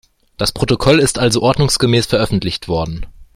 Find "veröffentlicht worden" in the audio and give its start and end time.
2.07-3.05